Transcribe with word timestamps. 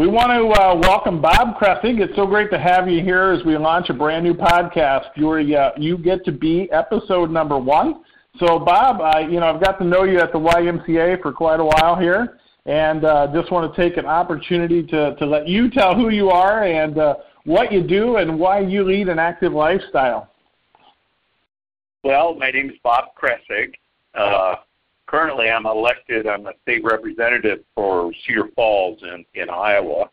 We 0.00 0.06
want 0.06 0.30
to 0.30 0.62
uh, 0.62 0.76
welcome 0.76 1.20
Bob 1.20 1.58
Kressig. 1.58 2.00
It's 2.00 2.16
so 2.16 2.26
great 2.26 2.50
to 2.52 2.58
have 2.58 2.88
you 2.88 3.02
here 3.02 3.32
as 3.32 3.44
we 3.44 3.58
launch 3.58 3.90
a 3.90 3.92
brand 3.92 4.24
new 4.24 4.32
podcast. 4.32 5.08
You're, 5.14 5.40
uh, 5.40 5.72
you 5.76 5.98
get 5.98 6.24
to 6.24 6.32
be 6.32 6.72
episode 6.72 7.30
number 7.30 7.58
one. 7.58 8.02
So, 8.38 8.58
Bob, 8.58 9.02
uh, 9.02 9.18
you 9.18 9.40
know 9.40 9.54
I've 9.54 9.62
got 9.62 9.78
to 9.78 9.84
know 9.84 10.04
you 10.04 10.18
at 10.18 10.32
the 10.32 10.38
YMCA 10.38 11.20
for 11.20 11.34
quite 11.34 11.60
a 11.60 11.64
while 11.66 11.96
here, 11.96 12.38
and 12.64 13.04
uh, 13.04 13.26
just 13.34 13.52
want 13.52 13.74
to 13.74 13.78
take 13.78 13.98
an 13.98 14.06
opportunity 14.06 14.82
to, 14.84 15.16
to 15.16 15.26
let 15.26 15.46
you 15.46 15.70
tell 15.70 15.94
who 15.94 16.08
you 16.08 16.30
are 16.30 16.64
and 16.64 16.96
uh, 16.96 17.16
what 17.44 17.70
you 17.70 17.82
do 17.82 18.16
and 18.16 18.38
why 18.38 18.60
you 18.60 18.84
lead 18.84 19.10
an 19.10 19.18
active 19.18 19.52
lifestyle. 19.52 20.30
Well, 22.04 22.36
my 22.36 22.50
name 22.50 22.70
is 22.70 22.76
Bob 22.82 23.08
Kressig. 23.22 23.74
Uh, 24.14 24.54
currently, 25.30 25.50
I'm 25.50 25.66
elected. 25.66 26.26
I'm 26.26 26.46
a 26.46 26.52
state 26.62 26.82
representative 26.84 27.60
for 27.74 28.12
Cedar 28.26 28.48
Falls 28.56 29.00
in, 29.02 29.24
in 29.34 29.48
Iowa, 29.48 30.10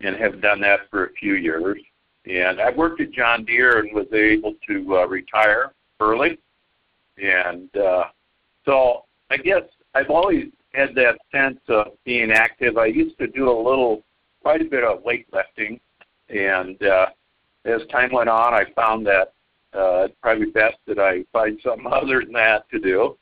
and 0.00 0.16
have 0.16 0.42
done 0.42 0.60
that 0.60 0.80
for 0.90 1.06
a 1.06 1.12
few 1.14 1.34
years. 1.34 1.78
And 2.26 2.60
I 2.60 2.70
worked 2.70 3.00
at 3.00 3.12
John 3.12 3.44
Deere 3.44 3.80
and 3.80 3.94
was 3.94 4.06
able 4.12 4.54
to 4.68 4.96
uh, 4.96 5.06
retire 5.06 5.72
early. 6.00 6.38
And 7.22 7.74
uh, 7.76 8.04
so 8.64 9.04
I 9.30 9.38
guess 9.38 9.62
I've 9.94 10.10
always 10.10 10.46
had 10.74 10.94
that 10.96 11.18
sense 11.32 11.60
of 11.68 11.88
being 12.04 12.30
active. 12.30 12.76
I 12.76 12.86
used 12.86 13.18
to 13.18 13.26
do 13.26 13.50
a 13.50 13.56
little, 13.56 14.04
quite 14.42 14.60
a 14.60 14.64
bit 14.64 14.84
of 14.84 15.02
weightlifting, 15.02 15.80
and 16.28 16.82
uh, 16.82 17.06
as 17.64 17.80
time 17.90 18.12
went 18.12 18.28
on, 18.28 18.54
I 18.54 18.64
found 18.74 19.06
that 19.06 19.32
uh, 19.74 20.04
it's 20.04 20.14
probably 20.20 20.50
best 20.50 20.76
that 20.86 20.98
I 20.98 21.24
find 21.32 21.58
something 21.62 21.86
other 21.90 22.22
than 22.22 22.32
that 22.32 22.68
to 22.70 22.78
do. 22.78 23.16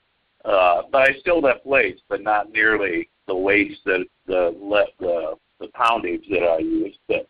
Uh, 0.45 0.83
but 0.91 1.09
I 1.09 1.19
still 1.21 1.41
lift 1.41 1.67
weights, 1.67 2.01
but 2.09 2.23
not 2.23 2.51
nearly 2.51 3.09
the 3.27 3.35
weights 3.35 3.79
that 3.85 4.05
the 4.27 4.55
the 4.99 5.35
the 5.59 5.69
poundage 5.69 6.25
that 6.31 6.43
I 6.43 6.59
used. 6.59 6.99
But 7.09 7.29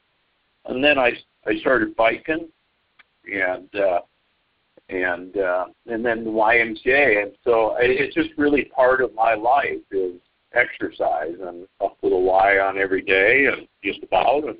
and 0.67 0.83
then 0.83 0.99
I 0.99 1.13
I 1.47 1.57
started 1.59 1.97
biking, 1.97 2.49
and 3.33 3.75
uh, 3.75 4.01
and 4.89 5.37
uh, 5.37 5.67
and 5.87 6.05
then 6.05 6.25
the 6.25 6.31
YMCA, 6.31 7.23
and 7.23 7.33
so 7.45 7.71
I, 7.73 7.81
it's 7.83 8.15
just 8.15 8.31
really 8.37 8.65
part 8.67 9.01
of 9.01 9.15
my 9.15 9.35
life 9.35 9.79
is 9.91 10.15
exercise 10.53 11.35
and 11.41 11.67
up 11.81 11.97
with 12.03 12.13
a 12.13 12.19
Y 12.19 12.59
on 12.59 12.79
every 12.79 13.03
day 13.03 13.47
and 13.47 13.69
just 13.85 14.03
about 14.03 14.45
and 14.45 14.57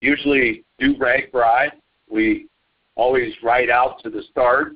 usually 0.00 0.64
do 0.78 0.94
RAGBRAI. 0.96 1.70
We 2.10 2.46
always 2.96 3.34
ride 3.42 3.68
out 3.70 4.02
to 4.02 4.10
the 4.10 4.22
start 4.30 4.72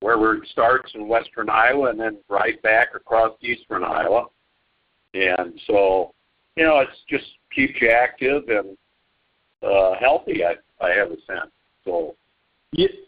where 0.00 0.34
it 0.34 0.48
starts 0.48 0.92
in 0.94 1.08
western 1.08 1.50
Iowa 1.50 1.90
and 1.90 1.98
then 1.98 2.18
right 2.28 2.60
back 2.62 2.88
across 2.94 3.32
eastern 3.42 3.84
Iowa. 3.84 4.26
And 5.14 5.58
so, 5.66 6.14
you 6.56 6.64
know, 6.64 6.78
it's 6.78 6.92
just 7.08 7.26
keeps 7.54 7.74
you 7.80 7.90
active 7.90 8.44
and 8.48 8.76
uh, 9.62 9.94
healthy. 9.98 10.44
I 10.44 10.54
I 10.84 10.90
have 10.90 11.08
a 11.08 11.16
sense. 11.26 11.52
So. 11.84 12.14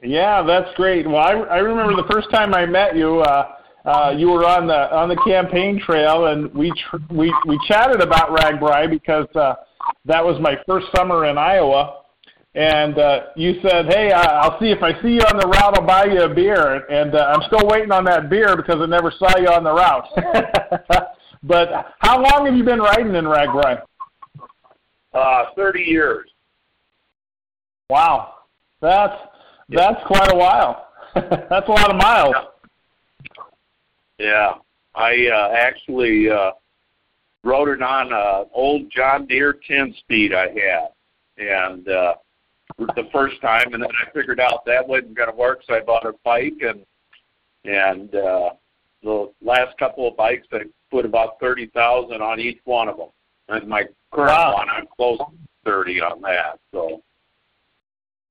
Yeah, 0.03 0.43
that's 0.43 0.75
great. 0.75 1.07
Well, 1.07 1.19
I 1.19 1.33
I 1.33 1.59
remember 1.59 1.95
the 1.95 2.09
first 2.11 2.31
time 2.31 2.55
I 2.55 2.65
met 2.65 2.97
you. 2.97 3.21
Uh, 3.21 3.53
uh, 3.85 4.15
you 4.17 4.29
were 4.29 4.47
on 4.47 4.67
the 4.67 4.95
on 4.95 5.09
the 5.09 5.17
campaign 5.17 5.79
trail, 5.79 6.27
and 6.27 6.53
we 6.55 6.73
tr- 6.73 6.97
we 7.11 7.35
we 7.47 7.59
chatted 7.69 8.01
about 8.01 8.31
RAGBRAI 8.31 8.89
because 8.89 9.29
uh, 9.35 9.55
that 10.07 10.25
was 10.25 10.41
my 10.41 10.57
first 10.67 10.87
summer 10.97 11.27
in 11.27 11.37
Iowa, 11.37 12.00
and 12.55 12.99
uh, 12.99 13.21
you 13.37 13.61
said, 13.63 13.87
"Hey, 13.87 14.13
I'll 14.13 14.59
see 14.59 14.71
if 14.71 14.83
I 14.83 15.01
see 15.03 15.11
you 15.11 15.21
on 15.21 15.39
the 15.39 15.47
route. 15.47 15.79
I'll 15.79 15.87
buy 15.87 16.07
you 16.07 16.23
a 16.23 16.35
beer." 16.35 16.87
And 16.87 17.15
uh, 17.15 17.33
I'm 17.35 17.43
still 17.47 17.67
waiting 17.69 17.93
on 17.93 18.05
that 18.05 18.29
beer 18.29 18.57
because 18.57 18.81
I 18.81 18.87
never 18.87 19.13
saw 19.17 19.39
you 19.39 19.49
on 19.49 19.65
the 19.65 19.73
route. 19.73 20.09
but 21.43 21.95
how 22.01 22.21
long 22.21 22.47
have 22.47 22.57
you 22.57 22.65
been 22.65 22.81
riding 22.81 23.15
in 23.15 23.25
RAGBRAI? 23.25 23.83
Uh, 25.15 25.45
Thirty 25.55 25.83
years. 25.83 26.29
Wow, 27.89 28.35
that's 28.81 29.15
that's 29.69 30.05
quite 30.07 30.33
a 30.33 30.37
while. 30.37 30.89
that's 31.15 31.69
a 31.69 31.73
lot 31.73 31.91
of 31.91 31.97
miles. 31.97 32.35
Yeah, 34.19 34.55
I 34.95 35.29
uh, 35.33 35.55
actually 35.55 36.31
uh, 36.31 36.53
rode 37.43 37.69
it 37.69 37.83
on 37.83 38.13
an 38.13 38.47
old 38.53 38.91
John 38.91 39.27
Deere 39.27 39.57
10 39.67 39.95
speed 39.99 40.35
I 40.35 40.49
had, 40.49 40.89
and 41.39 41.89
uh, 41.89 42.15
the 42.79 43.09
first 43.13 43.41
time, 43.41 43.73
and 43.73 43.83
then 43.83 43.91
I 43.91 44.11
figured 44.13 44.41
out 44.41 44.65
that 44.67 44.87
wasn't 44.87 45.15
going 45.15 45.31
to 45.31 45.37
work, 45.37 45.61
so 45.67 45.75
I 45.75 45.81
bought 45.81 46.07
a 46.07 46.13
bike, 46.25 46.61
and 46.61 46.85
and 47.65 48.15
uh, 48.15 48.51
the 49.03 49.31
last 49.43 49.77
couple 49.79 50.09
of 50.09 50.17
bikes 50.17 50.47
I 50.53 50.61
put 50.91 51.05
about 51.05 51.39
thirty 51.41 51.67
thousand 51.67 52.23
on 52.23 52.41
each 52.41 52.59
one 52.65 52.89
of 52.89 52.97
them, 52.97 53.09
and 53.49 53.69
my 53.69 53.85
current 54.13 54.31
wow. 54.31 54.55
one 54.55 54.69
I'm 54.69 54.87
close 54.97 55.19
to 55.19 55.27
thirty 55.65 56.01
on 56.01 56.21
that. 56.23 56.59
So. 56.73 57.03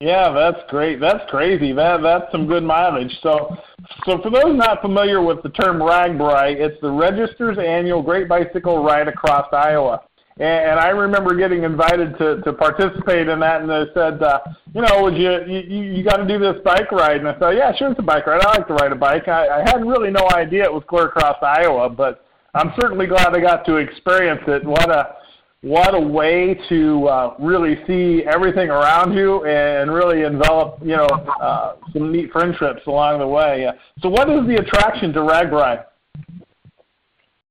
Yeah, 0.01 0.31
that's 0.31 0.59
great. 0.69 1.01
That's 1.01 1.29
crazy. 1.29 1.73
That 1.73 2.01
that's 2.01 2.31
some 2.31 2.47
good 2.47 2.63
mileage. 2.63 3.11
So, 3.21 3.57
so 4.05 4.21
for 4.21 4.29
those 4.29 4.55
not 4.55 4.81
familiar 4.81 5.21
with 5.21 5.43
the 5.43 5.49
term 5.49 5.79
RAGBRAI, 5.79 6.55
it's 6.55 6.79
the 6.79 6.89
Register's 6.89 7.57
annual 7.57 8.01
Great 8.01 8.29
Bicycle 8.29 8.81
Ride 8.81 9.09
Across 9.09 9.51
Iowa. 9.51 10.03
And, 10.39 10.79
I 10.79 10.89
remember 10.89 11.35
getting 11.35 11.63
invited 11.63 12.17
to 12.17 12.41
to 12.41 12.53
participate 12.53 13.27
in 13.27 13.41
that, 13.41 13.61
and 13.61 13.69
they 13.69 13.85
said, 13.93 14.23
uh, 14.23 14.39
you 14.73 14.81
know, 14.81 15.03
would 15.03 15.17
you 15.17 15.43
you, 15.45 15.83
you 15.95 16.03
got 16.03 16.17
to 16.17 16.27
do 16.27 16.39
this 16.39 16.55
bike 16.63 16.91
ride? 16.93 17.17
And 17.17 17.27
I 17.27 17.37
said, 17.37 17.57
yeah, 17.57 17.75
sure, 17.75 17.91
it's 17.91 17.99
a 17.99 18.03
bike 18.03 18.25
ride. 18.25 18.41
I 18.41 18.57
like 18.57 18.67
to 18.67 18.73
ride 18.73 18.93
a 18.93 18.95
bike. 18.95 19.27
I, 19.27 19.59
I 19.59 19.59
had 19.59 19.85
really 19.85 20.11
no 20.11 20.29
idea 20.31 20.63
it 20.63 20.73
was 20.73 20.83
clear 20.87 21.07
across 21.07 21.35
Iowa, 21.41 21.89
but 21.89 22.25
I'm 22.53 22.71
certainly 22.79 23.05
glad 23.05 23.35
I 23.35 23.41
got 23.41 23.65
to 23.65 23.75
experience 23.75 24.41
it. 24.47 24.63
What 24.63 24.89
a 24.89 25.15
what 25.61 25.93
a 25.93 25.99
way 25.99 26.57
to 26.69 27.07
uh, 27.07 27.35
really 27.37 27.83
see 27.85 28.23
everything 28.23 28.69
around 28.69 29.13
you 29.13 29.43
and 29.45 29.93
really 29.93 30.21
envelop, 30.23 30.79
you 30.81 30.95
know, 30.95 31.07
uh, 31.41 31.73
some 31.91 32.13
neat 32.13 32.31
friendships 32.31 32.81
along 32.87 33.19
the 33.19 33.27
way. 33.27 33.65
Uh, 33.65 33.73
so, 34.01 34.07
what 34.07 34.29
is 34.29 34.47
the 34.47 34.55
attraction 34.55 35.11
to 35.13 35.19
RAGBRAI? 35.19 35.83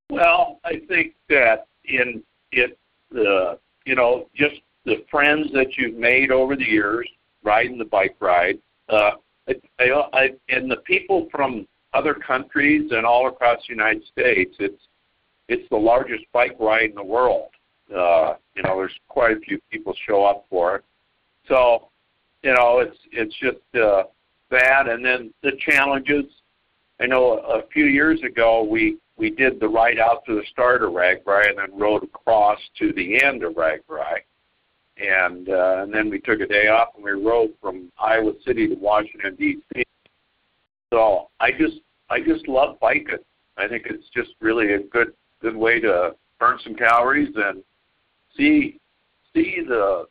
Well, 0.09 0.59
I 0.65 0.81
think 0.89 1.15
that 1.29 1.67
in 1.85 2.23
it 2.53 2.79
the 3.11 3.59
you 3.85 3.95
know 3.95 4.29
just 4.35 4.57
the 4.85 5.05
friends 5.11 5.51
that 5.53 5.77
you've 5.77 5.97
made 5.97 6.31
over 6.31 6.57
the 6.57 6.65
years 6.65 7.09
riding 7.43 7.79
the 7.79 7.85
bike 7.85 8.17
ride 8.21 8.59
uh 8.89 9.13
I, 9.79 9.91
I, 10.13 10.31
and 10.51 10.71
the 10.71 10.77
people 10.77 11.27
from 11.31 11.67
other 11.95 12.13
countries 12.13 12.91
and 12.93 13.07
all 13.07 13.29
across 13.29 13.61
the 13.67 13.75
United 13.75 14.05
States 14.07 14.55
it's 14.59 14.83
it's 15.49 15.69
the 15.71 15.77
largest 15.77 16.25
bike 16.33 16.57
ride 16.61 16.91
in 16.91 16.95
the 16.95 17.05
world. 17.05 17.51
Uh 17.95 18.35
you 18.55 18.63
know 18.63 18.77
there's 18.77 18.99
quite 19.09 19.37
a 19.37 19.41
few 19.41 19.59
people 19.71 19.95
show 20.07 20.25
up 20.25 20.45
for 20.51 20.77
it. 20.77 20.85
So 21.47 21.89
you 22.43 22.53
know 22.55 22.81
it's 22.81 22.99
it's 23.13 23.35
just 23.39 23.83
uh 23.83 24.05
that 24.51 24.89
and 24.89 25.05
then 25.05 25.33
the 25.43 25.53
challenges 25.59 26.25
I 27.01 27.07
know 27.07 27.39
a 27.39 27.63
few 27.73 27.85
years 27.87 28.21
ago 28.23 28.63
we 28.65 28.99
we 29.17 29.31
did 29.31 29.59
the 29.61 29.69
ride 29.69 29.99
out 29.99 30.25
to 30.27 30.35
the 30.37 30.45
start 30.53 30.83
of 30.83 30.93
RAGBRAI 30.93 31.51
and 31.51 31.59
then 31.59 31.79
rode 31.79 32.05
across 32.05 32.59
to 32.79 32.93
the 32.93 33.23
end 33.23 33.43
of 33.43 33.55
RAGBRAI. 33.55 34.19
And, 34.97 35.49
uh, 35.49 35.83
and 35.83 35.93
then 35.93 36.09
we 36.09 36.21
took 36.21 36.41
a 36.41 36.47
day 36.47 36.69
off 36.69 36.89
and 36.95 37.05
we 37.05 37.11
rode 37.11 37.53
from 37.61 37.91
Iowa 37.99 38.33
City 38.47 38.69
to 38.69 38.75
Washington 38.75 39.35
D.C. 39.37 39.85
So 40.93 41.29
I 41.41 41.51
just 41.53 41.77
I 42.11 42.21
just 42.21 42.49
love 42.49 42.81
biking. 42.81 43.19
I 43.59 43.69
think 43.69 43.87
it's 43.87 44.09
just 44.15 44.31
really 44.41 44.73
a 44.73 44.81
good 44.85 45.13
good 45.41 45.57
way 45.57 45.81
to 45.81 46.15
burn 46.41 46.59
some 46.65 46.75
calories 46.75 47.33
and 47.37 47.63
see 48.37 48.81
see 49.35 49.63
the 49.67 50.07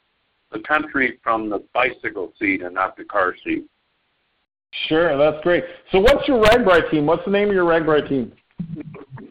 the 0.51 0.59
country 0.59 1.19
from 1.23 1.49
the 1.49 1.63
bicycle 1.73 2.31
seat 2.39 2.61
and 2.61 2.75
not 2.75 2.95
the 2.95 3.03
car 3.03 3.35
seat. 3.43 3.65
Sure, 4.87 5.17
that's 5.17 5.43
great. 5.43 5.63
So 5.91 5.99
what's 5.99 6.27
your 6.27 6.43
RAGBRAI 6.43 6.91
team? 6.91 7.05
What's 7.05 7.25
the 7.25 7.31
name 7.31 7.49
of 7.49 7.55
your 7.55 7.65
RAGBRAI 7.65 8.07
team? 8.07 8.31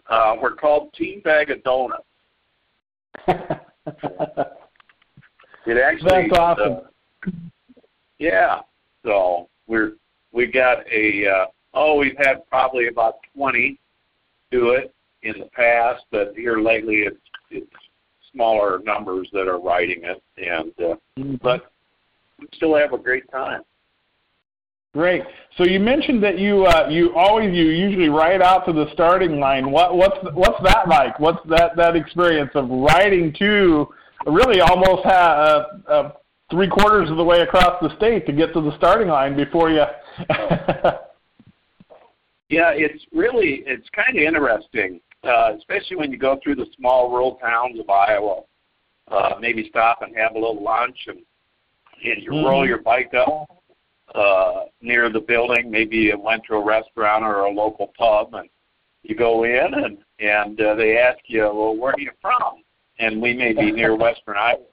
Uh, 0.09 0.37
we're 0.41 0.55
called 0.55 0.93
Team 0.95 1.21
Bag 1.21 1.51
of 1.51 1.63
Donuts. 1.63 2.05
it 3.29 3.39
actually. 5.79 6.29
That's 6.29 6.39
awesome. 6.39 6.81
Uh, 7.27 7.31
yeah. 8.19 8.61
So 9.05 9.49
we're 9.67 9.93
we 10.33 10.47
got 10.47 10.79
a 10.93 11.27
uh, 11.27 11.47
oh 11.75 11.99
we've 11.99 12.17
had 12.19 12.49
probably 12.49 12.89
about 12.89 13.17
twenty 13.35 13.79
do 14.51 14.71
it 14.71 14.95
in 15.23 15.41
the 15.41 15.47
past, 15.47 16.05
but 16.11 16.35
here 16.37 16.61
lately 16.61 16.97
it's 16.97 17.17
it's 17.51 17.71
smaller 18.33 18.81
numbers 18.85 19.29
that 19.33 19.49
are 19.49 19.61
writing 19.61 20.03
it, 20.05 20.23
and 20.37 20.73
uh, 20.79 20.95
mm-hmm. 21.19 21.37
but 21.43 21.73
we 22.39 22.47
still 22.55 22.77
have 22.77 22.93
a 22.93 22.99
great 22.99 23.31
time. 23.31 23.63
Great. 24.97 25.25
So 25.59 25.65
you 25.65 25.79
mentioned 25.79 26.23
that 26.23 26.39
you 26.39 26.65
uh, 26.65 26.89
you 26.89 27.15
always 27.15 27.55
you 27.55 27.65
usually 27.65 28.09
ride 28.09 28.41
out 28.41 28.65
to 28.65 28.73
the 28.73 28.87
starting 28.95 29.39
line. 29.39 29.71
What 29.71 29.95
what's 29.95 30.17
what's 30.33 30.59
that 30.63 30.89
like? 30.89 31.21
What's 31.21 31.47
that 31.51 31.77
that 31.77 31.97
experience 31.97 32.51
of 32.55 32.71
riding 32.71 33.31
to 33.39 33.89
really 34.27 34.63
almost 34.63 35.03
ha- 35.05 35.67
uh, 35.87 35.91
uh, 35.91 36.13
three 36.51 36.69
quarters 36.69 37.11
of 37.11 37.19
the 37.19 37.25
way 37.25 37.41
across 37.43 37.79
the 37.83 37.95
state 37.97 38.25
to 38.25 38.33
get 38.33 38.55
to 38.55 38.63
the 38.63 38.75
starting 38.79 39.09
line 39.09 39.37
before 39.37 39.69
you? 39.69 39.85
yeah, 42.49 42.71
it's 42.73 43.05
really 43.13 43.63
it's 43.67 43.89
kind 43.91 44.17
of 44.17 44.23
interesting, 44.23 44.99
uh, 45.25 45.53
especially 45.59 45.99
when 45.99 46.11
you 46.11 46.17
go 46.17 46.41
through 46.43 46.55
the 46.55 46.67
small 46.75 47.11
rural 47.11 47.35
towns 47.35 47.79
of 47.79 47.91
Iowa. 47.91 48.41
uh, 49.09 49.35
maybe 49.41 49.69
stop 49.69 50.01
and 50.03 50.17
have 50.17 50.33
a 50.33 50.39
little 50.39 50.63
lunch, 50.63 50.97
and 51.07 51.19
and 52.03 52.23
you 52.23 52.31
Mhm. 52.31 52.45
roll 52.47 52.67
your 52.67 52.79
bike 52.79 53.13
up 53.15 53.56
uh, 54.17 54.65
near 54.81 55.11
the 55.11 55.21
building. 55.21 55.71
Maybe 55.71 55.97
you 55.97 56.19
went 56.19 56.43
to 56.49 56.55
a 56.55 56.65
restaurant 56.65 57.25
or 57.25 57.41
a 57.41 57.51
local 57.51 57.93
pub, 57.99 58.35
and 58.35 58.49
you 59.03 59.15
go 59.15 59.45
in 59.45 59.75
and 59.75 59.99
and 60.19 60.61
uh, 60.61 60.75
they 60.75 60.97
ask 60.97 61.19
you, 61.27 61.43
well, 61.43 61.77
where 61.77 61.93
are 61.93 62.01
you 62.01 62.11
from? 62.21 62.63
And 62.99 63.21
we 63.21 63.35
may 63.35 63.53
be 63.53 63.71
near 63.71 63.95
Western 63.97 64.37
Iowa. 64.37 64.65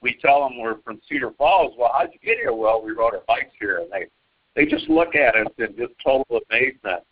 We 0.00 0.16
tell 0.20 0.42
them 0.42 0.58
we're 0.60 0.80
from 0.82 1.00
Cedar 1.08 1.32
Falls. 1.32 1.74
Well, 1.78 1.90
how'd 1.92 2.10
you 2.12 2.18
get 2.24 2.38
here? 2.38 2.52
Well, 2.52 2.82
we 2.82 2.92
rode 2.92 3.14
our 3.14 3.22
bikes 3.26 3.54
here, 3.58 3.78
and 3.78 3.90
they 3.90 4.06
they 4.54 4.70
just 4.70 4.88
look 4.88 5.14
at 5.14 5.34
us 5.34 5.52
in 5.58 5.76
just 5.76 5.92
total 6.04 6.40
amazement 6.50 7.02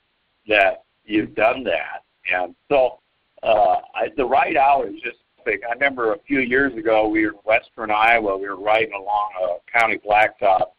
that 0.49 0.85
you've 1.05 1.35
done 1.35 1.65
that. 1.65 2.05
And 2.33 2.55
so 2.69 2.99
uh, 3.43 3.77
I, 3.95 4.09
the 4.17 4.25
ride 4.25 4.57
out 4.57 4.87
is 4.87 5.01
just 5.03 5.19
big. 5.45 5.61
I 5.69 5.73
remember 5.73 6.13
a 6.13 6.19
few 6.27 6.41
years 6.41 6.77
ago 6.77 7.09
we 7.09 7.25
were 7.25 7.33
in 7.33 7.39
Western 7.45 7.91
Iowa. 7.91 8.37
We 8.37 8.49
were 8.49 8.61
riding 8.61 8.93
along 8.93 9.31
a 9.43 9.79
county 9.79 9.99
blacktop, 9.99 10.73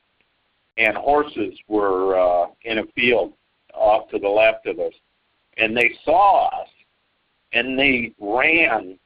and 0.81 0.98
horses 0.98 1.54
were 1.68 2.19
uh, 2.19 2.48
in 2.63 2.80
a 2.80 2.86
field 2.95 3.33
off 3.74 4.10
to 4.10 4.19
the 4.19 4.28
left 4.28 4.66
of 4.66 4.80
us, 4.80 4.94
and 5.57 5.78
they 5.78 5.92
saw 6.04 6.48
us, 6.48 6.69
and 7.54 7.78
they 7.78 8.13
ran 8.19 8.98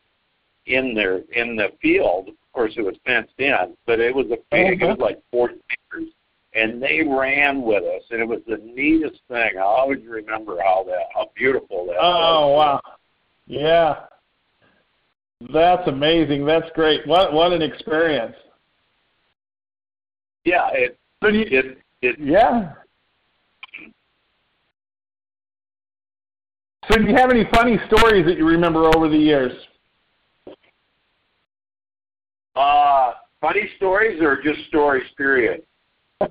in 0.66 0.94
their 0.94 1.18
in 1.34 1.56
the 1.56 1.70
field. 1.82 2.30
Of 2.30 2.36
course, 2.54 2.74
it 2.78 2.82
was 2.82 2.96
fenced 3.06 3.34
in, 3.38 3.76
but 3.86 4.00
it 4.00 4.16
was 4.16 4.28
a 4.28 4.38
big. 4.52 4.82
It 4.82 4.86
was 4.86 4.98
like 5.00 5.22
forty 5.32 5.56
acres, 5.72 6.10
and 6.54 6.82
they 6.82 7.04
ran 7.06 7.62
with 7.62 7.84
us, 7.84 8.04
and 8.10 8.22
it 8.22 8.28
was 8.28 8.42
the 8.48 8.58
neatest 8.58 9.22
thing. 9.28 9.52
I 9.58 9.62
always 9.62 10.00
remember 10.08 10.58
how 10.64 10.86
that 10.88 11.08
how 11.14 11.30
beautiful 11.36 11.86
that. 11.88 11.96
Was. 11.96 12.00
Oh 12.02 12.48
was. 12.54 12.82
wow, 12.86 12.94
yeah, 13.48 13.96
that's 15.54 15.88
amazing. 15.88 16.46
That's 16.46 16.70
great. 16.74 17.06
What 17.06 17.34
what 17.34 17.52
an 17.52 17.62
experience. 17.62 18.36
Yeah, 20.46 20.70
it 20.74 20.98
So 21.26 21.32
do 21.32 21.40
you, 21.40 21.46
it 21.50 21.78
it 22.04 22.16
yeah. 22.20 22.74
So 26.88 27.00
do 27.00 27.04
you 27.06 27.16
have 27.16 27.32
any 27.32 27.46
funny 27.52 27.80
stories 27.88 28.28
that 28.28 28.38
you 28.38 28.46
remember 28.46 28.86
over 28.96 29.10
the 29.10 29.18
years? 29.18 29.52
uh 32.56 33.14
funny 33.42 33.68
stories 33.76 34.22
or 34.22 34.42
just 34.42 34.68
stories 34.68 35.04
period. 35.18 35.64
well, 36.22 36.30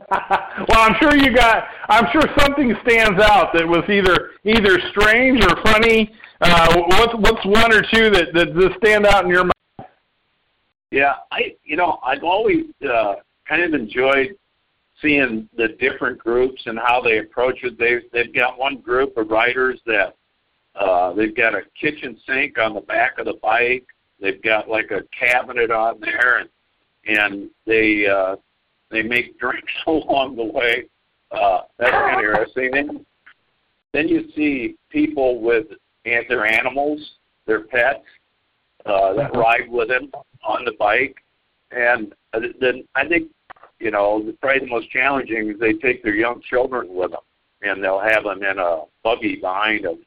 I'm 0.79 0.94
sure 1.00 1.17
you 1.17 1.35
got. 1.35 1.64
I'm 1.88 2.06
sure 2.12 2.23
something 2.38 2.73
stands 2.87 3.20
out 3.20 3.52
that 3.52 3.67
was 3.67 3.82
either 3.90 4.31
either 4.44 4.79
strange 4.90 5.44
or 5.44 5.61
funny. 5.64 6.12
Uh, 6.40 6.82
what's 6.87 7.14
what's 7.14 7.44
one 7.47 7.73
or 7.73 7.82
two 7.93 8.11
that 8.11 8.29
that 8.32 8.55
just 8.55 8.76
stand 8.76 9.06
out 9.06 9.25
in 9.25 9.31
your 9.31 9.43
mind? 9.43 9.88
Yeah, 10.93 11.14
I 11.32 11.56
you 11.64 11.76
know 11.76 11.99
I've 12.05 12.23
always 12.23 12.67
uh, 12.88 13.17
kind 13.49 13.62
of 13.62 13.75
enjoyed 13.75 14.37
seeing 15.00 15.49
the 15.56 15.69
different 15.81 16.19
groups 16.19 16.62
and 16.67 16.79
how 16.79 17.00
they 17.00 17.19
approach 17.19 17.58
it. 17.62 17.79
They've 17.79 18.02
they've 18.12 18.35
got 18.35 18.58
one 18.58 18.79
group 18.79 19.17
of 19.17 19.31
riders 19.31 19.81
that 19.87 20.17
uh, 20.75 21.12
they've 21.12 21.37
got 21.37 21.55
a 21.55 21.62
kitchen 21.81 22.19
sink 22.26 22.58
on 22.58 22.75
the 22.75 22.81
back 22.81 23.19
of 23.19 23.26
the 23.26 23.38
bike. 23.43 23.87
They've 24.20 24.43
got 24.43 24.69
like 24.69 24.91
a 24.91 25.02
cabinet 25.19 25.70
on 25.70 26.00
there, 26.00 26.38
and 26.38 26.49
and 27.06 27.50
they 27.67 28.06
uh, 28.06 28.37
they 28.91 29.02
make 29.02 29.38
drinks 29.38 29.73
along 29.87 30.37
the 30.37 30.44
way. 30.44 30.85
Uh, 31.31 31.62
that's 31.79 31.90
kind 31.90 32.14
of 32.14 32.25
interesting. 32.25 32.70
Then 32.73 33.06
then 33.93 34.08
you 34.08 34.29
see 34.35 34.76
people 34.90 35.40
with 35.40 35.67
and 36.05 36.25
their 36.29 36.47
animals, 36.47 37.00
their 37.47 37.64
pets, 37.64 38.05
uh, 38.87 39.14
that 39.14 39.35
ride 39.35 39.70
with 39.70 39.88
them 39.88 40.11
on 40.47 40.64
the 40.64 40.73
bike. 40.79 41.17
And 41.70 42.14
uh, 42.32 42.40
then 42.61 42.85
I 42.94 43.06
think, 43.06 43.31
you 43.79 43.91
know, 43.91 44.32
probably 44.41 44.61
the 44.61 44.67
most 44.67 44.91
challenging 44.91 45.50
is 45.50 45.59
they 45.59 45.75
take 45.75 46.03
their 46.03 46.15
young 46.15 46.41
children 46.43 46.88
with 46.94 47.11
them, 47.11 47.21
and 47.62 47.82
they'll 47.82 48.00
have 48.00 48.25
them 48.25 48.43
in 48.43 48.59
a 48.59 48.82
buggy 49.03 49.37
behind 49.37 49.85
them. 49.85 49.99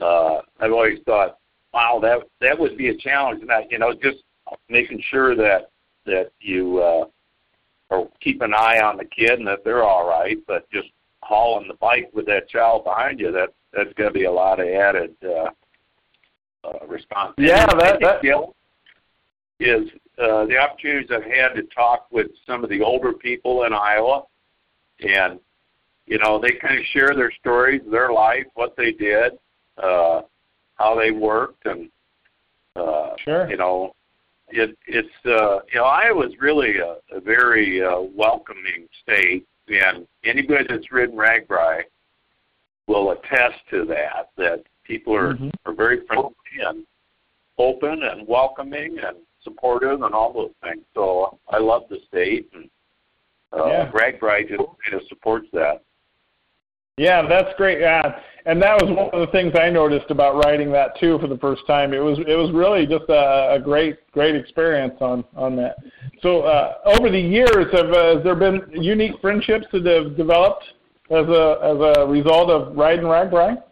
Uh, 0.00 0.40
I've 0.60 0.72
always 0.72 1.00
thought, 1.04 1.38
wow, 1.72 1.98
that 2.02 2.20
that 2.40 2.58
would 2.58 2.76
be 2.76 2.88
a 2.88 2.96
challenge. 2.96 3.40
And 3.40 3.50
that, 3.50 3.70
you 3.70 3.78
know, 3.78 3.92
just 3.92 4.18
making 4.68 5.02
sure 5.10 5.34
that 5.36 5.70
that 6.06 6.30
you 6.40 6.78
uh, 6.78 7.04
or 7.90 8.08
keep 8.20 8.40
an 8.42 8.54
eye 8.54 8.80
on 8.80 8.96
the 8.96 9.04
kid 9.04 9.38
and 9.38 9.46
that 9.46 9.64
they're 9.64 9.84
all 9.84 10.08
right, 10.08 10.38
but 10.46 10.70
just 10.70 10.88
hauling 11.22 11.68
the 11.68 11.74
bike 11.74 12.10
with 12.14 12.26
that 12.26 12.48
child 12.48 12.84
behind 12.84 13.20
you, 13.20 13.30
that 13.32 13.50
that's 13.72 13.92
going 13.94 14.08
to 14.08 14.14
be 14.14 14.24
a 14.24 14.32
lot 14.32 14.60
of 14.60 14.66
added 14.66 15.14
uh, 15.24 15.50
uh, 16.64 16.86
responsibility. 16.86 17.52
Yeah, 17.52 17.66
that- 17.66 18.00
that- 18.00 18.22
is 19.60 19.90
uh, 20.20 20.44
the 20.46 20.56
opportunities 20.58 21.10
I've 21.10 21.24
had 21.24 21.54
to 21.54 21.62
talk 21.74 22.06
with 22.10 22.28
some 22.46 22.62
of 22.62 22.70
the 22.70 22.82
older 22.82 23.12
people 23.12 23.64
in 23.64 23.72
Iowa, 23.72 24.24
and 25.00 25.40
you 26.06 26.18
know 26.18 26.38
they 26.40 26.52
kind 26.52 26.78
of 26.78 26.84
share 26.86 27.14
their 27.14 27.32
stories, 27.32 27.80
their 27.90 28.12
life, 28.12 28.46
what 28.54 28.76
they 28.76 28.92
did, 28.92 29.32
uh, 29.78 30.22
how 30.76 30.94
they 30.98 31.10
worked, 31.10 31.64
and 31.66 31.88
uh, 32.76 33.10
Sure. 33.24 33.48
you 33.50 33.56
know 33.56 33.94
it, 34.48 34.76
it's 34.86 35.08
uh, 35.26 35.60
you 35.72 35.76
know 35.80 35.84
Iowa's 35.84 36.34
really 36.38 36.78
a, 36.78 36.96
a 37.16 37.20
very 37.20 37.82
uh, 37.82 38.00
welcoming 38.00 38.86
state, 39.02 39.46
and 39.68 40.06
anybody 40.24 40.64
that's 40.68 40.90
ridden 40.92 41.16
RAGBRAI 41.16 41.82
will 42.86 43.12
attest 43.12 43.58
to 43.70 43.84
that. 43.86 44.30
That 44.36 44.64
people 44.84 45.14
are 45.14 45.34
Mhm. 45.34 45.50
are 45.66 45.72
very 45.72 46.04
friendly 46.06 46.34
and 46.60 46.84
open 47.58 48.02
and 48.02 48.26
welcoming 48.26 48.98
and 48.98 49.16
supportive 49.42 50.02
and 50.02 50.14
all 50.14 50.32
those 50.32 50.52
things. 50.62 50.84
So 50.94 51.38
I 51.48 51.58
love 51.58 51.82
the 51.88 51.98
state, 52.08 52.50
and 52.54 52.68
uh, 53.52 53.66
Yeah. 53.66 53.90
RAGBRAI 53.92 54.48
just 54.48 54.58
kind 54.58 55.00
of 55.00 55.02
supports 55.08 55.48
that. 55.52 55.82
Yeah, 56.96 57.26
that's 57.26 57.56
great. 57.56 57.80
Yeah, 57.80 58.20
and 58.44 58.60
that 58.62 58.74
was 58.82 58.94
one 58.94 59.08
of 59.14 59.20
the 59.26 59.32
things 59.32 59.54
I 59.58 59.70
noticed 59.70 60.10
about 60.10 60.36
writing 60.44 60.70
that 60.72 60.98
too 61.00 61.18
for 61.18 61.28
the 61.28 61.38
first 61.38 61.66
time. 61.66 61.94
It 61.94 61.98
was 61.98 62.18
it 62.18 62.36
was 62.36 62.50
really 62.52 62.86
just 62.86 63.08
a, 63.08 63.54
a 63.54 63.58
great 63.58 63.96
great 64.12 64.34
experience 64.34 64.94
on 65.00 65.24
on 65.34 65.56
that. 65.56 65.76
So 66.20 66.42
uh, 66.42 66.74
over 66.84 67.08
the 67.08 67.20
years, 67.20 67.66
have 67.72 67.90
uh, 67.90 68.16
has 68.16 68.24
there 68.24 68.34
been 68.34 68.60
unique 68.72 69.12
friendships 69.22 69.66
that 69.72 69.86
have 69.86 70.14
developed 70.16 70.64
as 71.10 71.26
a 71.26 71.58
as 71.62 72.02
a 72.02 72.06
result 72.06 72.50
of 72.50 72.76
riding 72.76 73.06
RAGBRAI? 73.06 73.62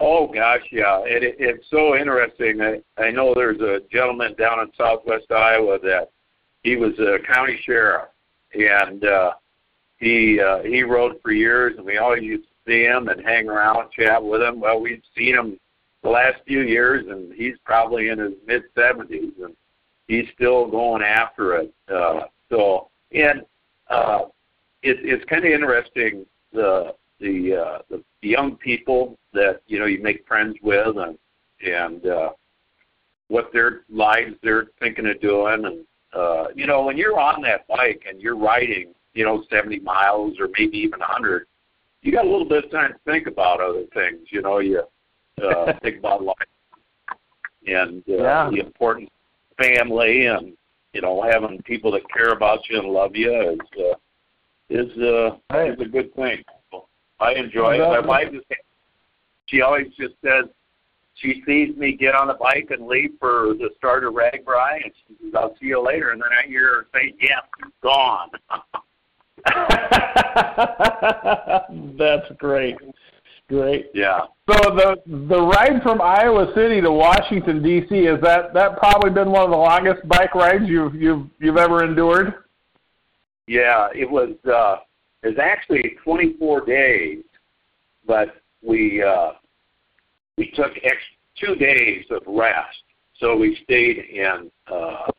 Oh 0.00 0.28
gosh, 0.28 0.62
yeah, 0.70 1.00
it, 1.04 1.24
it, 1.24 1.36
it's 1.38 1.66
so 1.70 1.96
interesting. 1.96 2.60
I, 2.60 3.02
I 3.02 3.10
know 3.10 3.34
there's 3.34 3.60
a 3.60 3.80
gentleman 3.90 4.34
down 4.38 4.60
in 4.60 4.70
Southwest 4.76 5.30
Iowa 5.30 5.78
that 5.80 6.10
he 6.62 6.76
was 6.76 6.92
a 7.00 7.18
county 7.26 7.58
sheriff, 7.64 8.08
and 8.54 9.04
uh, 9.04 9.32
he 9.98 10.40
uh, 10.40 10.62
he 10.62 10.82
rode 10.82 11.20
for 11.22 11.32
years, 11.32 11.74
and 11.76 11.84
we 11.84 11.98
always 11.98 12.22
used 12.22 12.44
to 12.44 12.70
see 12.70 12.84
him 12.84 13.08
and 13.08 13.24
hang 13.24 13.48
around, 13.48 13.90
chat 13.90 14.22
with 14.22 14.40
him. 14.40 14.60
Well, 14.60 14.80
we've 14.80 15.02
seen 15.16 15.34
him 15.34 15.58
the 16.04 16.10
last 16.10 16.36
few 16.46 16.60
years, 16.60 17.06
and 17.08 17.32
he's 17.32 17.56
probably 17.64 18.08
in 18.08 18.18
his 18.18 18.34
mid 18.46 18.62
seventies, 18.76 19.32
and 19.42 19.54
he's 20.06 20.26
still 20.34 20.70
going 20.70 21.02
after 21.02 21.56
it. 21.56 21.74
Uh, 21.92 22.20
so, 22.50 22.88
and 23.12 23.42
uh, 23.90 24.20
it, 24.82 24.98
it's 25.02 25.24
kind 25.24 25.44
of 25.44 25.50
interesting 25.50 26.24
the 26.52 26.94
the 27.20 27.54
uh, 27.54 27.78
the 27.90 28.02
young 28.28 28.56
people 28.56 29.18
that 29.32 29.60
you 29.66 29.78
know 29.78 29.86
you 29.86 30.02
make 30.02 30.26
friends 30.26 30.56
with 30.62 30.96
and 30.96 31.18
and 31.64 32.06
uh, 32.06 32.30
what 33.28 33.52
their 33.52 33.82
lives 33.90 34.34
they're 34.42 34.66
thinking 34.80 35.06
of 35.06 35.20
doing 35.20 35.64
and 35.64 35.84
uh, 36.14 36.48
you 36.54 36.66
know 36.66 36.82
when 36.84 36.96
you're 36.96 37.18
on 37.18 37.42
that 37.42 37.66
bike 37.68 38.02
and 38.08 38.20
you're 38.20 38.36
riding 38.36 38.94
you 39.14 39.24
know 39.24 39.44
70 39.50 39.80
miles 39.80 40.38
or 40.40 40.48
maybe 40.58 40.78
even 40.78 41.00
100 41.00 41.46
you 42.02 42.12
got 42.12 42.24
a 42.24 42.30
little 42.30 42.48
bit 42.48 42.64
of 42.64 42.70
time 42.70 42.92
to 42.92 42.98
think 43.04 43.26
about 43.26 43.60
other 43.60 43.84
things 43.94 44.28
you 44.30 44.40
know 44.42 44.58
you 44.58 44.82
uh, 45.42 45.72
think 45.82 45.98
about 45.98 46.22
life 46.22 46.36
and 47.66 48.02
uh, 48.08 48.12
Yeah. 48.12 48.50
the 48.50 48.60
importance 48.60 49.10
of 49.58 49.66
family 49.66 50.26
and 50.26 50.54
you 50.92 51.00
know 51.02 51.22
having 51.22 51.60
people 51.62 51.90
that 51.92 52.02
care 52.10 52.30
about 52.32 52.60
you 52.70 52.78
and 52.78 52.88
love 52.88 53.14
you 53.14 53.32
is 53.52 53.80
uh, 53.80 53.94
is 54.70 54.98
uh, 54.98 55.36
Right. 55.50 55.72
is 55.72 55.80
a 55.80 55.88
good 55.88 56.14
thing. 56.14 56.42
I 57.20 57.34
enjoy 57.34 57.74
it. 57.76 57.80
My 57.80 58.00
wife 58.00 58.28
is 58.32 58.42
she 59.46 59.60
always 59.62 59.88
just 59.98 60.14
says 60.24 60.44
she 61.14 61.42
sees 61.46 61.76
me 61.76 61.96
get 61.96 62.14
on 62.14 62.28
the 62.28 62.34
bike 62.34 62.68
and 62.70 62.86
leave 62.86 63.10
for 63.18 63.54
the 63.58 63.70
start 63.76 64.04
of 64.04 64.14
RAGBRAI 64.14 64.84
and 64.84 64.92
she 65.06 65.14
says, 65.22 65.32
I'll 65.34 65.56
see 65.60 65.66
you 65.66 65.84
later 65.84 66.10
and 66.10 66.22
then 66.22 66.28
I 66.32 66.46
hear 66.46 66.68
her 66.68 66.86
say, 66.94 67.12
Yes, 67.20 67.42
he's 67.58 67.72
gone. 67.82 68.30
That's 71.98 72.30
great. 72.38 72.76
Great. 73.48 73.86
yeah. 73.94 74.20
So 74.50 74.58
the 74.74 74.96
the 75.06 75.40
ride 75.40 75.82
from 75.82 76.02
Iowa 76.02 76.52
City 76.54 76.82
to 76.82 76.92
Washington 76.92 77.62
D.C. 77.62 77.94
is 77.94 78.20
that 78.20 78.52
that 78.52 78.76
probably 78.76 79.08
been 79.10 79.30
one 79.30 79.44
of 79.44 79.50
the 79.50 79.56
longest 79.56 80.06
bike 80.06 80.34
rides 80.34 80.64
you've 80.66 80.94
you've 80.94 81.26
you've 81.38 81.56
ever 81.56 81.82
endured? 81.82 82.34
Yeah, 83.46 83.88
it 83.94 84.10
was 84.10 84.34
uh 84.44 84.80
it 85.22 85.28
was 85.28 85.38
actually 85.38 85.96
twenty 86.04 86.34
four 86.38 86.64
days, 86.64 87.24
but 88.06 88.36
we 88.62 89.02
uh 89.02 89.32
we 90.36 90.50
took 90.52 90.72
ex- 90.84 91.02
two 91.36 91.54
days 91.56 92.04
of 92.10 92.22
rest. 92.26 92.82
so 93.18 93.36
we 93.36 93.58
stayed 93.64 93.98
in 93.98 94.50
uh, 94.70 95.10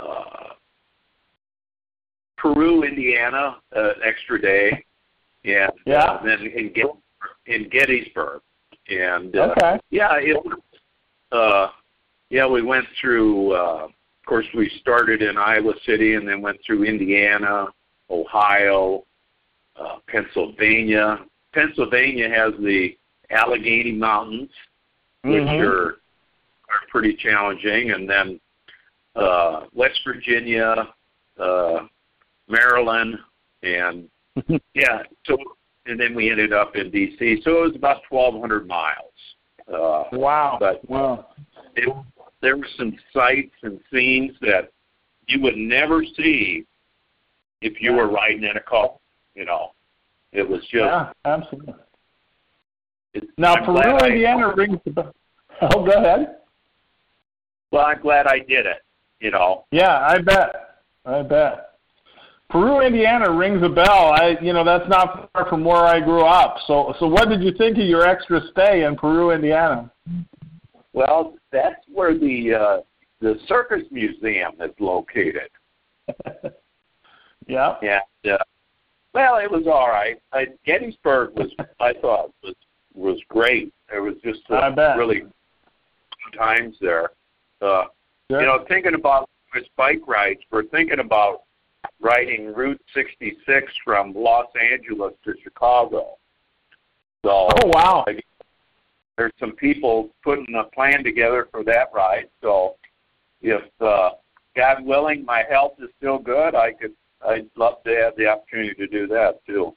uh, 0.00 0.54
Peru, 2.36 2.82
Indiana, 2.84 3.56
uh, 3.76 3.90
an 3.90 3.94
extra 4.04 4.40
day, 4.40 4.84
and 5.44 5.72
yeah. 5.86 5.98
uh, 6.04 6.22
then 6.22 6.40
in 6.40 6.72
Get- 6.72 6.96
in 7.46 7.68
Gettysburg, 7.68 8.40
and 8.88 9.36
uh, 9.36 9.54
okay. 9.56 9.78
yeah, 9.90 10.14
it 10.16 10.36
uh, 11.32 11.68
yeah, 12.30 12.46
we 12.46 12.62
went 12.62 12.86
through. 13.00 13.52
Uh, 13.52 13.86
of 13.86 14.26
course, 14.26 14.46
we 14.54 14.70
started 14.80 15.20
in 15.20 15.36
Iowa 15.36 15.74
City 15.84 16.14
and 16.14 16.26
then 16.26 16.40
went 16.40 16.58
through 16.66 16.84
Indiana, 16.84 17.66
Ohio, 18.10 19.04
uh, 19.76 19.96
Pennsylvania. 20.08 21.20
Pennsylvania 21.52 22.28
has 22.28 22.52
the 22.60 22.96
Allegheny 23.30 23.92
Mountains, 23.92 24.50
which 25.22 25.34
mm-hmm. 25.34 25.66
are 25.66 25.96
are 26.68 26.80
pretty 26.90 27.14
challenging, 27.14 27.90
and 27.90 28.08
then 28.08 28.40
uh, 29.16 29.66
West 29.72 30.00
Virginia, 30.04 30.88
uh, 31.38 31.86
Maryland, 32.48 33.18
and 33.62 34.08
yeah, 34.74 35.02
so 35.24 35.36
and 35.86 36.00
then 36.00 36.14
we 36.14 36.30
ended 36.30 36.52
up 36.52 36.76
in 36.76 36.90
D.C. 36.90 37.40
So 37.44 37.58
it 37.58 37.66
was 37.66 37.76
about 37.76 38.02
1,200 38.08 38.66
miles. 38.66 39.12
Uh, 39.68 40.04
wow! 40.12 40.56
But 40.58 40.88
wow, 40.88 41.26
it, 41.74 41.94
there 42.42 42.56
were 42.56 42.68
some 42.76 42.96
sights 43.12 43.54
and 43.62 43.80
scenes 43.92 44.32
that 44.40 44.70
you 45.26 45.40
would 45.40 45.56
never 45.56 46.04
see 46.16 46.66
if 47.64 47.80
you 47.80 47.94
were 47.94 48.08
riding 48.08 48.44
in 48.44 48.56
a 48.56 48.60
car. 48.60 48.92
You 49.34 49.46
know, 49.46 49.72
it 50.32 50.48
was 50.48 50.60
just 50.60 50.74
yeah, 50.74 51.12
absolutely. 51.24 51.74
now, 53.38 53.56
Peru, 53.64 53.98
Indiana 53.98 54.48
I, 54.48 54.52
rings 54.56 54.78
the 54.84 54.90
bell. 54.92 55.14
Oh, 55.62 55.84
go 55.84 55.92
ahead. 55.92 56.36
Well, 57.72 57.86
I'm 57.86 58.00
glad 58.00 58.26
I 58.26 58.38
did 58.38 58.66
it. 58.66 58.82
You 59.18 59.32
know. 59.32 59.64
Yeah, 59.72 60.06
I 60.06 60.18
bet. 60.20 60.82
I 61.04 61.22
bet. 61.22 61.70
Peru, 62.50 62.82
Indiana 62.82 63.32
rings 63.32 63.62
a 63.64 63.68
bell. 63.68 64.12
I, 64.12 64.36
you 64.40 64.52
know, 64.52 64.62
that's 64.62 64.88
not 64.88 65.30
far 65.32 65.48
from 65.48 65.64
where 65.64 65.84
I 65.84 65.98
grew 65.98 66.24
up. 66.24 66.58
So, 66.66 66.94
so 67.00 67.08
what 67.08 67.28
did 67.28 67.42
you 67.42 67.52
think 67.52 67.78
of 67.78 67.84
your 67.84 68.06
extra 68.06 68.40
stay 68.52 68.84
in 68.84 68.94
Peru, 68.94 69.32
Indiana? 69.32 69.90
Well, 70.92 71.34
that's 71.50 71.80
where 71.92 72.16
the 72.16 72.54
uh, 72.54 72.76
the 73.20 73.40
circus 73.48 73.82
museum 73.90 74.52
is 74.60 74.70
located. 74.78 75.48
yeah. 77.48 77.76
Yeah. 77.82 78.34
Uh, 78.34 78.38
well, 79.12 79.36
it 79.36 79.50
was 79.50 79.66
all 79.66 79.88
right. 79.88 80.20
I, 80.32 80.46
Gettysburg 80.66 81.36
was, 81.36 81.50
I 81.80 81.92
thought, 81.94 82.32
was 82.42 82.54
was 82.94 83.18
great. 83.28 83.72
It 83.92 83.98
was 83.98 84.14
just 84.24 84.40
uh, 84.50 84.70
really 84.96 85.20
good 85.20 86.38
times 86.38 86.76
there. 86.80 87.10
Uh, 87.60 87.84
sure. 88.30 88.40
You 88.40 88.46
know, 88.46 88.64
thinking 88.68 88.94
about 88.94 89.28
his 89.52 89.64
bike 89.76 90.02
rides, 90.06 90.40
we're 90.50 90.64
thinking 90.64 91.00
about 91.00 91.42
riding 92.00 92.52
Route 92.54 92.80
66 92.94 93.72
from 93.84 94.14
Los 94.14 94.46
Angeles 94.60 95.12
to 95.24 95.34
Chicago. 95.42 96.16
So, 97.24 97.48
oh 97.50 97.66
wow! 97.66 98.04
there's 99.16 99.32
some 99.40 99.52
people 99.52 100.10
putting 100.22 100.54
a 100.56 100.64
plan 100.64 101.02
together 101.02 101.48
for 101.50 101.64
that 101.64 101.88
ride. 101.94 102.28
So, 102.42 102.76
if 103.40 103.62
uh, 103.80 104.10
God 104.56 104.84
willing, 104.84 105.24
my 105.24 105.44
health 105.48 105.74
is 105.78 105.88
still 105.98 106.18
good, 106.18 106.54
I 106.54 106.72
could. 106.72 106.92
I'd 107.28 107.48
love 107.56 107.82
to 107.84 107.94
have 107.96 108.16
the 108.16 108.26
opportunity 108.26 108.74
to 108.74 108.86
do 108.86 109.06
that 109.08 109.44
too. 109.46 109.74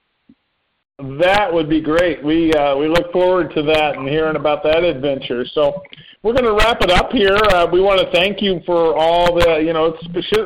That 1.19 1.53
would 1.53 1.69
be 1.69 1.79
great. 1.79 2.23
We 2.23 2.51
uh, 2.53 2.75
we 2.75 2.87
look 2.87 3.11
forward 3.11 3.53
to 3.55 3.61
that 3.63 3.97
and 3.97 4.09
hearing 4.09 4.35
about 4.35 4.63
that 4.63 4.83
adventure. 4.83 5.45
So 5.53 5.83
we're 6.23 6.33
going 6.33 6.45
to 6.45 6.53
wrap 6.53 6.81
it 6.81 6.89
up 6.89 7.11
here. 7.11 7.35
Uh, 7.35 7.67
we 7.71 7.79
want 7.79 8.01
to 8.01 8.11
thank 8.11 8.41
you 8.41 8.61
for 8.65 8.97
all 8.97 9.35
the 9.35 9.57
you 9.57 9.73
know 9.73 9.95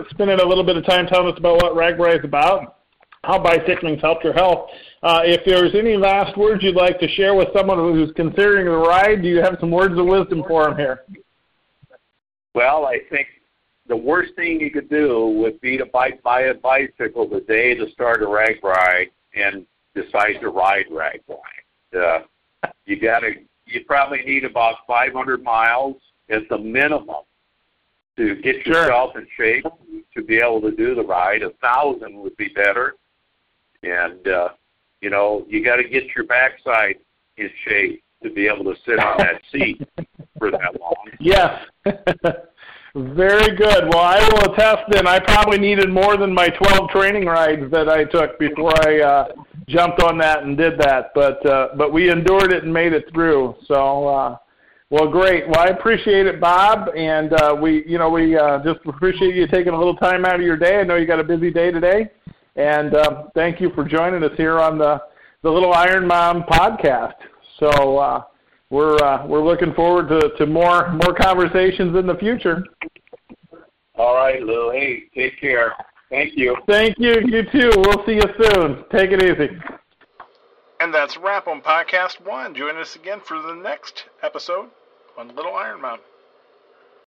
spending 0.10 0.40
a 0.40 0.46
little 0.46 0.66
bit 0.66 0.76
of 0.76 0.86
time 0.86 1.08
telling 1.08 1.32
us 1.32 1.40
about 1.40 1.64
what 1.64 1.74
RAGBRAI 1.74 2.20
is 2.20 2.26
about, 2.26 2.80
how 3.24 3.40
bicycling's 3.40 4.02
helped 4.02 4.26
your 4.26 4.34
health. 4.34 4.70
Uh, 5.04 5.22
if 5.24 5.42
there's 5.46 5.74
any 5.74 5.96
last 5.96 6.38
words 6.38 6.62
you'd 6.64 6.76
like 6.76 7.00
to 7.00 7.08
share 7.08 7.34
with 7.34 7.48
someone 7.56 7.78
who's 7.78 8.12
considering 8.18 8.66
the 8.66 8.72
ride, 8.72 9.22
do 9.22 9.30
you 9.30 9.38
have 9.38 9.56
some 9.62 9.72
words 9.72 9.98
of 9.98 10.06
wisdom 10.06 10.44
for 10.48 10.66
them 10.66 10.78
here? 10.78 11.06
Well, 12.54 12.86
I 12.86 13.00
think 13.10 13.28
the 13.88 13.96
worst 13.96 14.36
thing 14.36 14.60
you 14.60 14.72
could 14.72 14.90
do 14.90 15.28
would 15.28 15.60
be 15.62 15.78
to 15.78 15.86
buy, 15.86 16.12
buy 16.24 16.42
a 16.44 16.54
bicycle 16.54 17.28
the 17.28 17.42
day 17.42 17.76
to 17.76 17.90
start 17.92 18.22
a 18.24 18.26
RAGBRAI 18.26 19.10
and 19.36 19.66
decide 19.96 20.40
to 20.42 20.50
ride 20.50 20.86
RAGBRAI. 20.92 21.98
Uh, 21.98 22.70
you 22.86 23.00
got 23.00 23.20
to. 23.20 23.34
You 23.66 23.86
probably 23.86 24.22
need 24.24 24.44
about 24.44 24.76
500 24.86 25.44
miles 25.44 25.96
as 26.30 26.42
the 26.50 26.58
minimum 26.58 27.24
to 28.18 28.36
get 28.36 28.58
sure. 28.64 28.74
yourself 28.74 29.16
in 29.16 29.26
shape 29.38 29.66
to 30.16 30.24
be 30.24 30.38
able 30.38 30.62
to 30.62 30.72
do 30.72 30.96
the 30.96 31.04
ride. 31.04 31.42
A 31.42 31.52
thousand 31.62 32.20
would 32.22 32.36
be 32.38 32.50
better, 32.50 32.96
and 33.84 34.28
uh, 34.28 34.50
you 35.02 35.10
know 35.10 35.46
you 35.48 35.64
got 35.64 35.78
to 35.78 35.84
get 35.84 36.04
your 36.16 36.26
backside 36.26 36.96
in 37.38 37.50
shape 37.68 38.04
to 38.24 38.30
be 38.30 38.48
able 38.48 38.64
to 38.66 38.76
sit 38.86 39.00
on 39.00 39.18
that 39.18 39.42
seat 39.52 39.82
for 40.38 40.52
that 40.52 40.80
long. 40.80 40.96
Yes. 41.20 41.66
Very 42.94 43.56
good. 43.56 43.86
Well, 43.94 44.04
I 44.04 44.20
will 44.20 44.54
attest 44.54 44.84
then. 44.90 45.08
I 45.08 45.20
probably 45.20 45.58
needed 45.58 45.90
more 45.90 46.18
than 46.18 46.34
my 46.34 46.50
12 46.50 46.90
training 46.90 47.26
rides 47.26 47.72
that 47.72 47.88
I 47.88 48.04
took 48.04 48.38
before 48.38 48.74
I 48.86 49.00
uh, 49.00 49.28
jumped 49.68 50.02
on 50.02 50.18
that 50.18 50.44
and 50.44 50.58
did 50.58 50.78
that. 50.80 51.12
But 51.16 51.46
uh, 51.46 51.70
but 51.78 51.94
we 51.94 52.12
endured 52.12 52.52
it 52.52 52.64
and 52.64 52.74
made 52.74 52.92
it 52.92 53.06
through. 53.14 53.56
So 53.66 54.08
uh, 54.08 54.38
well, 54.90 55.08
great. 55.10 55.48
Well, 55.48 55.60
I 55.60 55.68
appreciate 55.68 56.28
it, 56.28 56.42
Bob, 56.42 56.90
and 56.94 57.32
uh, 57.32 57.56
we 57.60 57.86
you 57.88 57.98
know 57.98 58.10
we 58.10 58.38
uh, 58.38 58.60
just 58.62 58.82
appreciate 58.86 59.36
you 59.36 59.48
taking 59.48 59.72
a 59.74 59.78
little 59.78 59.96
time 59.96 60.26
out 60.26 60.36
of 60.36 60.42
your 60.42 60.58
day. 60.58 60.82
I 60.82 60.84
know 60.84 60.98
you 60.98 61.08
got 61.08 61.20
a 61.22 61.24
busy 61.24 61.50
day 61.50 61.72
today, 61.72 62.12
and 62.58 62.94
uh, 62.94 63.24
thank 63.34 63.62
you 63.62 63.72
for 63.74 63.86
joining 63.86 64.22
us 64.22 64.36
here 64.36 64.60
on 64.60 64.78
the 64.78 65.02
the 65.44 65.50
Little 65.50 65.74
Iron 65.74 66.06
Mom 66.06 66.44
podcast. 66.44 67.16
So. 67.58 67.98
Uh, 67.98 68.24
we're 68.72 68.96
uh, 68.96 69.28
we're 69.28 69.44
looking 69.44 69.74
forward 69.76 70.08
to, 70.10 70.32
to 70.38 70.46
more 70.48 70.90
more 70.94 71.14
conversations 71.14 71.96
in 71.96 72.08
the 72.08 72.16
future. 72.16 72.64
All 73.96 74.16
right, 74.16 74.42
Lou. 74.42 74.72
Hey, 74.72 75.04
take 75.14 75.40
care. 75.40 75.74
Thank 76.10 76.36
you. 76.36 76.58
Thank 76.68 76.98
you. 76.98 77.22
You 77.26 77.44
too. 77.52 77.70
We'll 77.76 78.06
see 78.06 78.16
you 78.16 78.34
soon. 78.42 78.84
Take 78.92 79.12
it 79.12 79.24
easy. 79.24 79.50
And 80.80 80.94
that's 80.94 81.16
wrap 81.18 81.48
on 81.48 81.62
podcast 81.62 82.26
one. 82.26 82.56
Join 82.56 82.78
us 82.78 82.96
again 82.96 83.20
for 83.24 83.40
the 83.40 83.54
next 83.54 84.06
episode 84.24 84.70
on 85.18 85.36
Little 85.36 85.54
Iron 85.54 85.82
Mountain. 85.82 86.06